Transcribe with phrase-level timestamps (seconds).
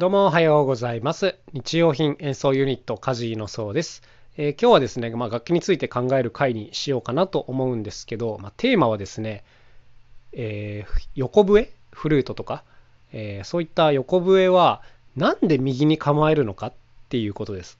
[0.00, 1.36] どうもおはようございます。
[1.52, 4.02] 日用品演奏ユニットカジーのそうです。
[4.38, 9.44] えー今日はですね、まあ、楽器について考える回にしようかなと思うんですけど、まあ、テーマはですね、
[10.32, 11.70] えー横笛？
[11.92, 12.64] フルートとか、
[13.12, 14.80] えーそういった横笛は
[15.16, 16.72] なんで右に構えるのかっ
[17.10, 17.78] ていうことです。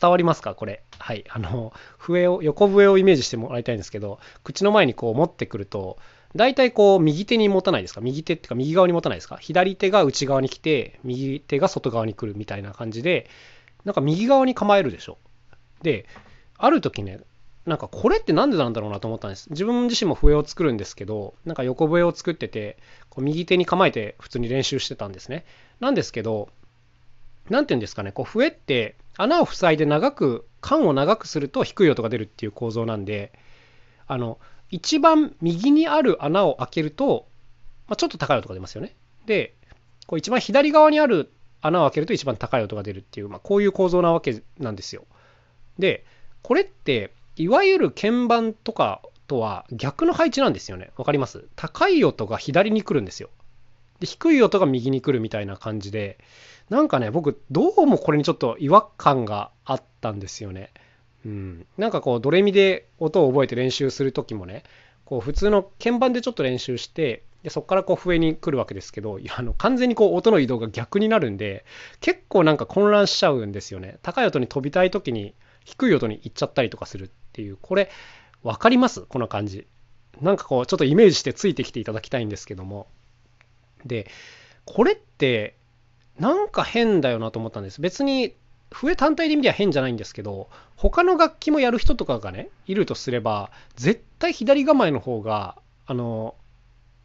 [0.00, 0.54] 伝わりますか？
[0.54, 0.84] これ。
[1.00, 1.24] はい。
[1.28, 5.98] あの、笛を、横笛をイメージしてもらいたいんですけど、口の前にこう持ってくると、
[6.34, 8.00] 大体こう右手に持たないですか？
[8.00, 9.36] 右手っていうか右側に持たないですか？
[9.36, 13.28] 左手が内側に来て、右手が外側に来るみたいな感じで、
[13.84, 15.18] なんか右側に構えるでしょ？
[15.82, 16.06] で、
[16.56, 17.20] ある時ね、
[17.66, 19.50] なんかこれってなんでなんだろうなと思ったんです。
[19.50, 22.78] 自分自身も笛を作るんですけど、なんか横笛を作ってて、
[23.10, 25.44] こう右手に構えて普通に練習してたんですね。
[25.80, 26.48] なんですけど、
[27.50, 33.32] なんていうんですかね、こう笛って穴を塞いで長く、管を長くすると低い音が出るっていう構造なんで、
[34.06, 34.38] あの、
[34.72, 37.26] 一番右にある穴を開けると、
[37.86, 38.96] まあ、ちょっと高い音が出ますよね。
[39.26, 39.54] で、
[40.08, 41.30] こう一番左側にある
[41.60, 45.04] 穴を開けると一番高い音が出るっていう、まあ、こういう構造なわけなんですよ。
[45.78, 46.04] で、
[46.42, 50.90] これって、いわゆる鍵盤とかとは逆の配置なんですよね。
[50.96, 51.46] わかります？
[51.54, 53.30] 高い音が左に来るんですよ。
[54.00, 56.18] で、低い音が右に来るみたいな感じで、
[56.68, 60.70] なんかね、僕、どうもこれにちょっと違和感があったんですよね。
[61.24, 61.66] うん。
[61.78, 64.64] なんかこう、ドレミで音を覚えて練習するときもね、
[65.04, 71.64] こう、普通の鍵盤でちょっと練習して、でそこからこう笛に来るわけですけど、あの完全にこう音の移動が逆になるんで、
[72.00, 73.98] 結構なんか混乱しちゃうんですよね。
[74.02, 75.34] 高い音に飛びたいときに
[75.64, 77.90] 低い音に行っちゃったりとかするっていう、これ、
[78.44, 79.02] わかります？
[79.02, 79.66] この感じ。
[80.20, 82.86] なんかこう、ちょっとイメージしてついてきていただきたいんですけども。
[83.84, 84.08] で、
[84.64, 85.56] これって、
[86.20, 87.80] なんか変だよなと思ったんです。
[87.80, 88.36] 別に
[88.72, 95.56] 笛単体で見りゃ変じゃないんですけど、他の楽器もやる人とかがね、いるとすれば、絶対左構えの方が、
[95.86, 96.34] あの、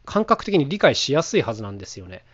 [0.04, 2.24] 感覚的に理解しやすいはずなんですよね。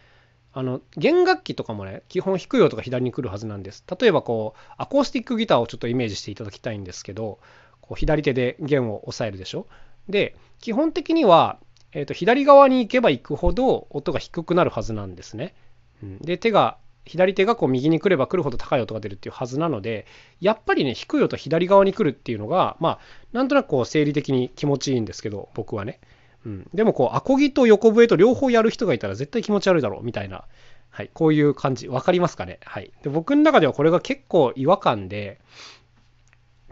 [0.53, 3.85] あの、弦楽器とかもね、基本低い音が左に来るはずなんです。
[4.01, 7.41] 例えばこう、アコースティックギターをちょっとイメージしていただきたいんですけど、
[7.81, 9.67] こう左手で弦を押さえるでしょ。
[10.09, 11.59] で、基本的には、
[11.93, 15.55] えーと左側に行けば行くほど音が低くなるはずなんですね。
[16.03, 20.07] うんで、手が、左手がこう右に来れば来るほど高い音が出るっていうはずなので、
[20.41, 22.99] やっぱりね、低い音左側に来るっていうのが、まあ、
[23.33, 26.01] なんとなくこう生理的に気持ちいいんですけど、僕はね。
[26.47, 30.45] うん、でもこう、アコギと横笛と両方やる人がいたら絶対気持ち悪いだろうみたいな、
[30.91, 32.61] はい、こういう感じ、わかりますかね？
[32.65, 32.93] はい。
[33.03, 35.41] で、僕の中ではこれが結構違和感で、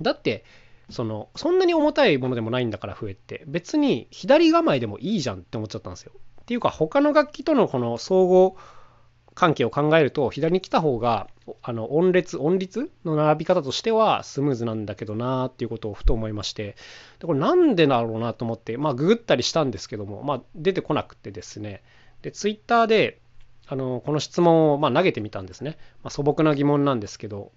[0.00, 0.44] だって、
[0.90, 3.44] その、そんなに重たいものでもないんだから、笛って。
[3.46, 6.12] 別に左構えでもいいじゃんって思っちゃったんですよ。
[6.42, 8.56] っていうか、他の楽器とのこの総合
[9.34, 11.28] 関係を考えると、左に来た方が、
[11.62, 12.90] あの、音列、音律？
[13.04, 16.76] の並び方としてはスムーズなんだけどなっていうことをふと思いまして、
[17.18, 21.82] でこれなんでだろうなと思って、まあ、ググったりしたんですけども、まあ、出てこなくてですね、
[22.22, 23.20] で、ツイッターで、
[23.66, 25.78] あの、この質問を、まあ、投げてみたんですね。
[26.02, 27.52] まあ、素朴な疑問なんですけど、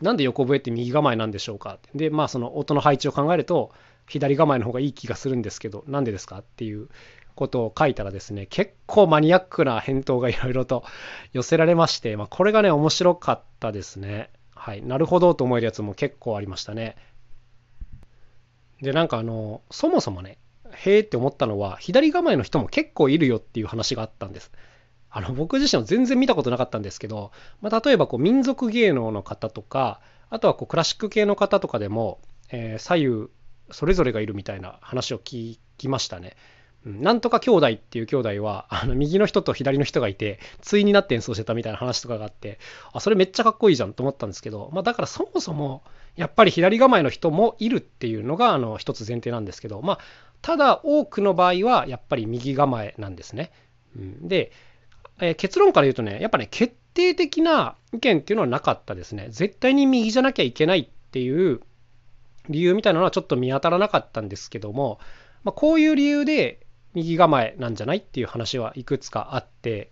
[0.00, 1.78] なんで横笛って右構えなんでしょうか？
[1.94, 3.70] で、まあその音の配置を考えると、
[4.06, 6.88] 左構えの方がいい気がするんですけど、なんでですかっていう
[7.34, 10.84] ことを書いたらですね、結構マニアックな返答がいろいろと
[11.32, 14.30] 寄せられまして、まあこれがね、面白かったですね。
[14.54, 14.82] はい。
[14.82, 16.96] なるほどと思えるやつも結構ありましたね。
[18.80, 20.38] で、なんかあの、そもそもね、
[20.70, 24.50] へーって思ったのは、左構えの人も結構いるよっていう話があったんです。
[25.14, 32.18] あの僕自身は全然見たことなかったんですけど、まあ、例えばこう民族芸能の方とかあとはこうクラシック系の方とかでも、
[32.50, 33.28] えー左右
[33.70, 36.36] それぞれがいるみたいな話を聞きましたね。
[36.84, 42.58] うんなんとか兄弟っていう兄弟はあの右の人と左の人がいて対になって演奏してたみたいな話とかがあって
[42.92, 45.84] あそれめっちゃかっこいいじゃんと思ったんですけど、まあ、だからそもそも
[46.16, 49.98] やっぱり左構えの人もいるっていうのがあの一つ前提なんですけど、まあ、
[50.40, 53.52] ただ多くの場合はやっぱり右構えなんですね。
[53.96, 54.50] うんで
[55.20, 59.28] えー結論から言うとね、やっぱね、決定的な意見っていうのはなかったですね。
[59.30, 61.60] 絶対に右じゃなきゃいけないっていう
[62.48, 64.98] 理由みたいなのはちょっと見当たらなかったんですけども、
[65.44, 66.60] まあ、こういう理由で
[66.94, 69.90] 右構えなんじゃないっていう話はいくつかあって、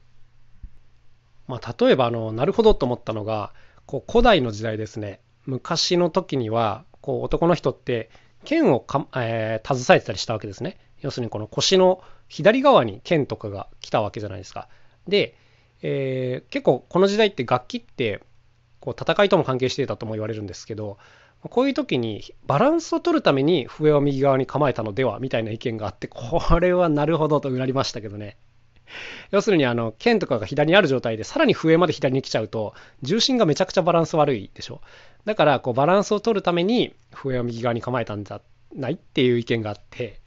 [1.46, 3.52] まあ、例えばあの、なるほどと思ったのが、
[3.86, 8.10] こう古代の時代ですね、昔の時には、こう男の人って
[8.44, 10.78] 剣をか、えー携えてたりしたわけですね。
[11.00, 14.68] 要するにこの腰の左側に剣とかが来たわけじゃないですか。
[15.08, 15.34] で、
[15.82, 18.22] えー結構この時代って楽器って
[18.80, 20.98] こう戦いとも関係していたとも言われるんですけど
[21.48, 28.36] こういう時にバランスを取るために笛を右側に構えたのではみたいな意見があって これはなるほどとうなりましたけどね
[29.30, 34.80] 要するにあの剣とかが左にある状態でさらに笛まで左に来ちゃうと重心がめちゃくちゃバランス悪いでしょ
[35.24, 38.40] だからこうバランスを取るために笛を右側に構えたんじゃ
[38.74, 40.20] ないっていう意見があって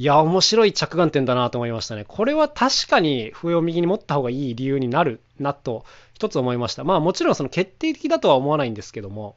[0.00, 2.06] いや、面白い着眼点だなと思いましたね。
[2.08, 6.84] これは確かに笛を右に持った方がいい理由になるなと一つ思いました。
[6.84, 9.36] まあもちろんその決定的だとは思わないんですけども、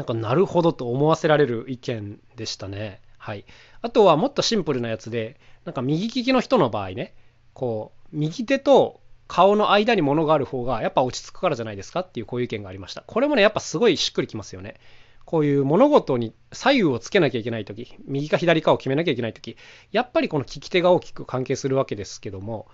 [0.00, 3.02] なんかなるほどと思わせられる意見でしたね。
[3.18, 3.44] はい。
[3.82, 7.14] あとはもっとシンプルなやつで、なんか右利きの人の場合ね、
[7.52, 13.04] こう、右手と顔の間に物がある方がやっぱ落ち着くからじゃないですかっていうこういう意見がありました。
[13.06, 14.76] これもね、やっぱすごいしっくりきますよね。
[15.26, 19.58] こういう物事に左右をつけなきゃいけないとき、右か左かを決めなきゃいけないとき、
[19.92, 22.68] やっぱりこの利き手が大きく関係するわけですけども、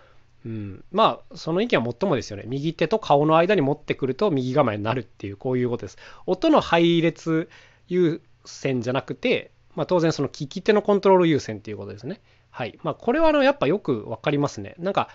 [0.47, 2.45] うん、まあその意見はもっともですよね。
[2.47, 5.99] 右手と顔の間に持ってくると右構えになるっていうこういうことです。
[6.25, 7.51] 音の配列
[7.89, 12.21] 優先じゃなくて、まあ、当然その利き手のコントロール優先っていうことですね。
[12.51, 12.79] はい。
[12.85, 14.77] まあこれはあのやっぱよく分かりますね。
[14.79, 15.09] なんか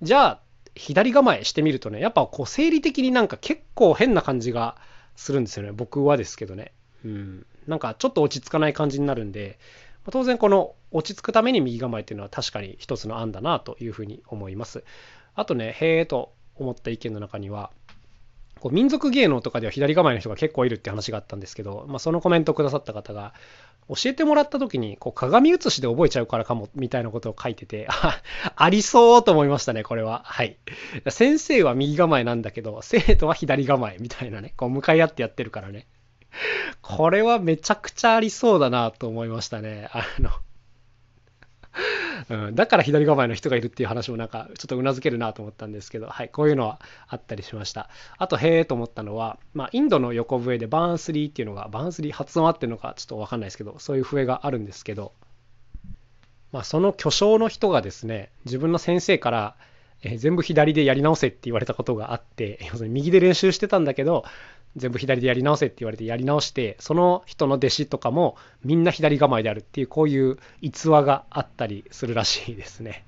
[0.00, 0.40] じゃあ
[0.74, 4.76] 左構えしてみるとねやっぱこう生理的になんか結構変な感じが
[5.16, 5.72] するんですよね。
[5.72, 6.72] 僕はですけどね。
[7.04, 7.46] うん。
[7.66, 9.58] なんかちょっと落ち着かない感じになるんで
[10.12, 14.84] 当然この落ち着くために右構えっていうのは確かに一つの案だなというふうに思います。
[15.34, 17.70] あとね、へえと思った意見の中には、
[18.60, 23.34] こう民族芸能とかでは左構えの人が結構いるって話があったんですけど、まあ、そのコメントをくださった方が、
[23.88, 27.86] 教えてもらった時にこう鏡写しで覚えちゃうからかもみたいなことを書いてて、
[28.56, 30.22] ありそうと思いましたね、これは。
[30.24, 30.56] はい。
[31.08, 35.86] 先生は右構えなんだけど、生徒は左構えみたいなね、こう向かい合ってやってるからね。
[36.82, 39.88] これはめちゃくちゃありそうだなと思いましたね。
[39.92, 40.30] あの
[42.28, 47.88] うん、だから左構えの人がいるっていう話もなんかちょっとうなずけるなと思ったんですけど、はい、こういうのはあったりしました。
[48.18, 55.12] あと、へえと思ったのは、まあ、インドの横笛でバーンスリーっていうのが、バーンスリー発音合ってるのかちょっとわかんないですけど、そういう笛があるんですけど、
[56.52, 59.56] まあ、その巨匠の人がですね、自分の先生から、
[60.02, 64.24] え全部左でやり直せって言われたことがあって、要するに右で練習してたんだけど、
[64.76, 73.04] 全部左でやり直せって言われてやり直してその人の弟子とかもみんな左構えであるっていうこういう逸話があったりするらしいですね。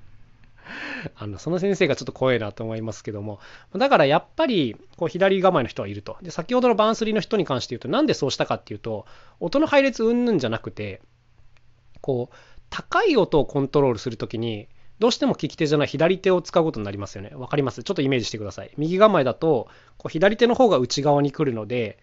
[1.15, 3.39] あのその先生がちょっと怖いなと思いますけども
[3.73, 9.07] だからやっぱりこう左構えの人はいるとで先ほどのバンスリーの人に関して言うとなんでそうしたかっていうと
[9.39, 11.01] 音の配列うんぬんじゃなくて
[12.01, 12.35] こう
[12.69, 14.67] 高い音をコントロールするときに
[14.99, 17.31] どうしても利き手じゃない左手を使うことになりますよね。
[17.33, 17.83] わかります？
[17.83, 18.71] ちょっとイメージしてください。
[18.77, 19.67] 右構えだと、
[19.97, 21.97] こう左手の方が内側に来るので、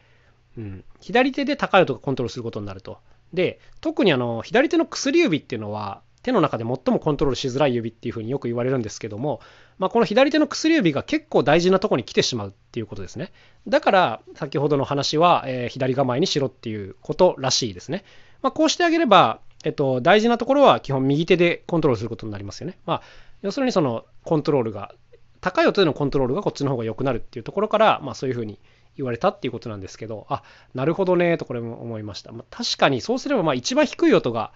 [0.57, 2.99] うん、左手で高い音がコントロールすることになると。
[3.33, 9.41] で、特にあの、左手の薬指っていうのは、手の中で最もコントロールしづらい指っていうふうによく言われるんですけども、
[9.79, 13.33] まあ、この左手の薬指が結構大事なとこに来てしまうっていうことですね。
[13.69, 18.05] だから、先ほどの話は、えー、左構えにしろっていうことらしいですね。
[18.43, 22.79] まあ、こうしてあげれば、えっと、大事なところは基本右手でコントロールすることになりますよね。
[22.87, 23.03] まあ、
[23.43, 24.95] 要するにそのコントロールが、
[25.41, 28.61] 高い音でのコントロールがこっちの方が良くなるっていうところから、まあそういうふうに
[28.97, 32.31] 言われたっていうことなんですけど、あ、なるほどね、とこれも思いました。
[32.31, 34.53] まあ、確かにそうすれば、まあ一番低い音が、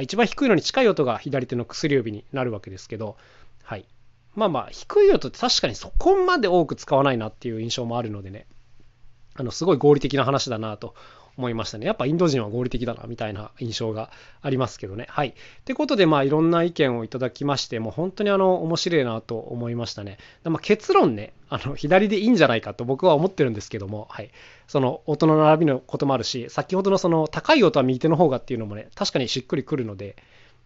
[0.00, 3.18] 一番低いのに近い音が左手の薬指になるわけですけど、
[3.62, 3.84] はい。
[4.34, 8.46] まあまあ、低い音って確かにそこまで多く使わないなっていう印象もあるのでね、
[9.34, 10.94] あの、すごい合理的な話だなと
[11.36, 11.86] 思いましたね。
[11.86, 14.10] やっぱインド人は合理的だな、みたいな印象が
[14.42, 15.06] ありますけどね。
[15.08, 15.28] はい。
[15.28, 15.32] っ
[15.64, 20.18] てことで、まあ、いろんな意見をいただきまして、もう本当にあの、面白いなと思いましたね。
[20.44, 24.30] まあ、結論ね、あの、左でいいんじゃないかと僕は思ってるんですけども、はい。
[24.66, 30.16] その、音の並びのこともあるし、先ほどのその、高い音は右手の方がっていうのもね、確かにしっくりくるので、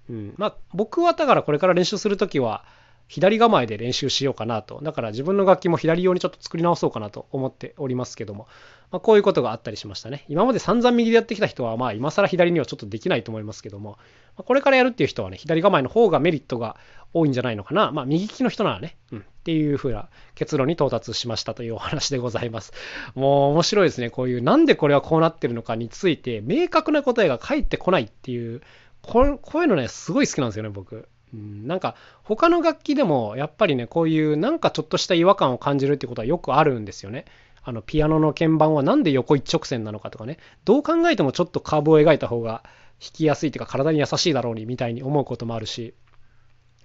[0.09, 0.35] うん。
[0.37, 2.65] まあ、僕はだからこれから練習するときは、
[3.11, 4.79] 左構えで練習しようかなと。
[4.85, 8.47] だから自分の楽器も左用にちょっと作り直そうかなと思っておりますけども、
[8.93, 10.25] まあ、こういうことがあったりしましたね。
[10.29, 13.99] 今まで散々右でやってきた人は、まあ今更左にはちょっとできないと思いますけども、
[14.37, 16.77] ま、これからやるっていう人はね、左構えの方がメリットが
[17.13, 17.91] 多いんじゃないのかな。
[17.91, 22.73] まあ右利きの人ならね、うん、っていう風な結論に到達しましたというお話でございます。
[23.17, 24.11] もう面白いですね。
[24.11, 28.61] こういうなんでこれはこうなってるのかについて明確な答えが返ってこないってい、う
[29.03, 31.09] こういうのね、すごい好きなんですよね、僕。
[31.33, 37.25] うん、なんか他の楽器でもやっぱりねこういうなんかちょっとした違和感を感じるってことはよくあるんですよね。
[37.63, 42.63] あのピアノの鍵盤は何で横一直線なのかとかねどう考えてもちょっとカーブを描いた方が
[43.01, 45.95] 弾きやすいっていうか体に優しいだろうにみたいに思うこともあるし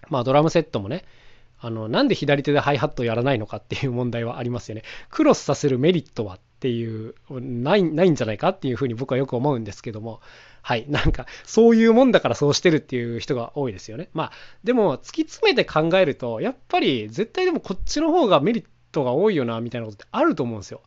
[0.09, 1.05] まあドラムセットもね
[1.59, 4.83] あのなんで左手でハイハットをやらないのかっていう問題はありますよね。
[5.09, 10.19] クロスさせるメリットはっていうないないんじゃないかっていうふうに僕はよく思うんですけども
[10.63, 10.85] はい。
[10.89, 14.09] なんか、そういうもんだからそうしてるっていう人が多いですよね。
[14.13, 14.31] まあ、
[14.63, 20.81] でも、突き詰めて考えると、やっぱり、絶対でもこっちの方がメリットが多いよな、みたいなことってあると思うんですよ。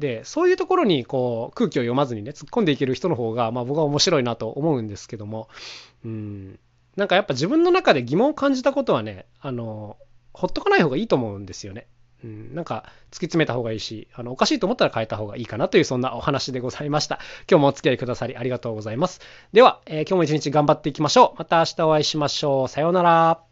[0.00, 5.48] で、そういうところに、こう、空気を読まずにね、突っ込んでいける人の方が、まあ僕は面白いなと思うんですけども、
[6.04, 6.58] うん。
[6.96, 9.96] なんかやっぱ自分の中で疑問を感じたことはね、あの、
[10.32, 11.86] ほっとかない方がいいと思うんですよね。
[12.24, 17.18] うん、なんか突き詰めた方がいいし、あのおかしいと思ったら変えた方がいいかなというそんなお話でございました。
[17.50, 19.20] 今日もお付き合いくださりありがとうございます。
[19.52, 21.38] では、えー、今日も一日頑張っていきましょう。
[21.38, 22.68] また明日お会いしましょう。
[22.68, 23.49] さようなら。